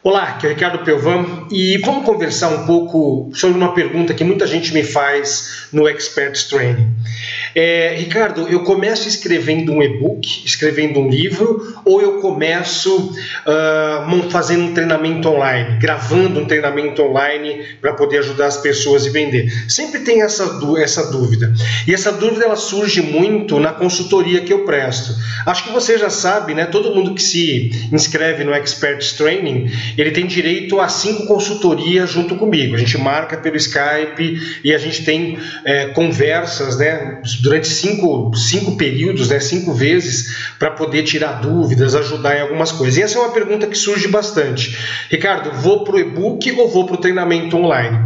[0.00, 4.22] Olá, aqui é o Ricardo Pelvan e vamos conversar um pouco sobre uma pergunta que
[4.22, 6.88] muita gente me faz no Experts Training.
[7.52, 14.66] É, Ricardo, eu começo escrevendo um e-book, escrevendo um livro, ou eu começo uh, fazendo
[14.66, 19.50] um treinamento online, gravando um treinamento online para poder ajudar as pessoas a vender?
[19.68, 21.52] Sempre tem essa, essa dúvida.
[21.88, 25.12] E essa dúvida ela surge muito na consultoria que eu presto.
[25.44, 26.66] Acho que você já sabe, né?
[26.66, 32.36] Todo mundo que se inscreve no Experts Training ele tem direito a cinco consultorias junto
[32.36, 32.74] comigo.
[32.74, 38.76] A gente marca pelo Skype e a gente tem é, conversas né, durante cinco, cinco
[38.76, 42.98] períodos, né, cinco vezes, para poder tirar dúvidas, ajudar em algumas coisas.
[42.98, 44.76] E essa é uma pergunta que surge bastante.
[45.10, 47.98] Ricardo, vou para o e-book ou vou para o treinamento online?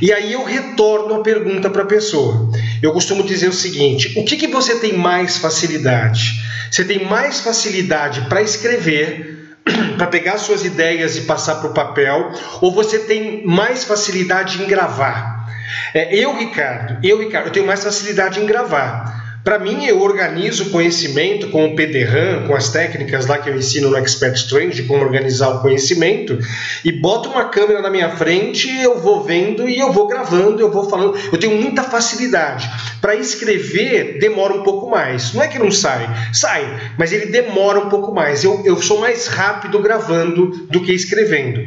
[0.00, 2.50] E aí eu retorno a pergunta para a pessoa.
[2.82, 6.42] Eu costumo dizer o seguinte: o que, que você tem mais facilidade?
[6.70, 9.43] Você tem mais facilidade para escrever
[9.96, 14.66] para pegar suas ideias e passar para o papel, ou você tem mais facilidade em
[14.66, 15.48] gravar?
[15.92, 19.23] É, eu, Ricardo, eu, Ricardo, eu tenho mais facilidade em gravar.
[19.44, 23.54] Para mim, eu organizo o conhecimento com o PDRAM, com as técnicas lá que eu
[23.54, 26.38] ensino no Expert Strange, como organizar o conhecimento,
[26.82, 30.70] e boto uma câmera na minha frente, eu vou vendo e eu vou gravando, eu
[30.70, 31.18] vou falando.
[31.30, 32.70] Eu tenho muita facilidade.
[33.02, 35.34] Para escrever, demora um pouco mais.
[35.34, 38.42] Não é que não sai, sai, mas ele demora um pouco mais.
[38.44, 41.60] Eu, eu sou mais rápido gravando do que escrevendo.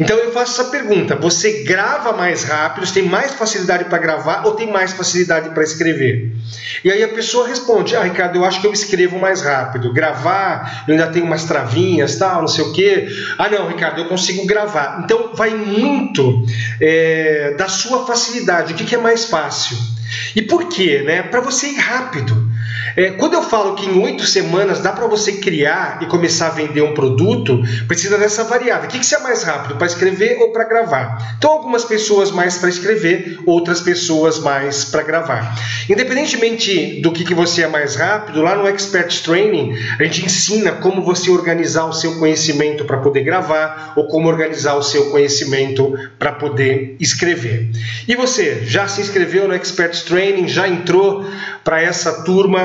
[0.00, 4.44] Então eu faço essa pergunta: você grava mais rápido, você tem mais facilidade para gravar
[4.46, 6.32] ou tem mais facilidade para escrever?
[6.82, 9.92] E aí a pessoa responde: Ah, Ricardo, eu acho que eu escrevo mais rápido.
[9.92, 13.08] Gravar, eu ainda tenho umas travinhas, tal, não sei o quê.
[13.38, 15.02] Ah, não, Ricardo, eu consigo gravar.
[15.04, 16.44] Então vai muito
[16.80, 18.72] é, da sua facilidade.
[18.72, 19.76] O que, que é mais fácil?
[20.34, 21.02] E por quê?
[21.04, 21.22] Né?
[21.22, 22.53] Para você ir rápido.
[22.96, 26.50] É, quando eu falo que em oito semanas dá para você criar e começar a
[26.50, 28.88] vender um produto, precisa dessa variável.
[28.88, 31.34] O que, que você é mais rápido, para escrever ou para gravar?
[31.36, 35.54] Então, algumas pessoas mais para escrever, outras pessoas mais para gravar.
[35.88, 40.72] Independentemente do que, que você é mais rápido, lá no Expert Training a gente ensina
[40.72, 45.94] como você organizar o seu conhecimento para poder gravar ou como organizar o seu conhecimento
[46.18, 47.70] para poder escrever.
[48.06, 50.48] E você, já se inscreveu no Expert Training?
[50.48, 51.24] Já entrou
[51.62, 52.63] para essa turma?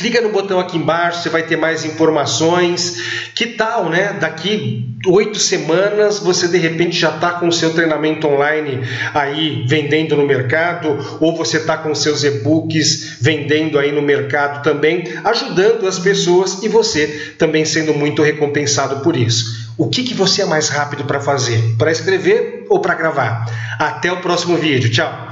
[0.00, 3.30] Clica no botão aqui embaixo, você vai ter mais informações.
[3.34, 4.14] Que tal, né?
[4.18, 8.80] Daqui oito semanas você de repente já está com o seu treinamento online
[9.12, 15.04] aí vendendo no mercado, ou você está com seus e-books vendendo aí no mercado também,
[15.22, 19.70] ajudando as pessoas e você também sendo muito recompensado por isso.
[19.76, 21.74] O que, que você é mais rápido para fazer?
[21.76, 23.44] Para escrever ou para gravar?
[23.78, 24.90] Até o próximo vídeo.
[24.90, 25.29] Tchau!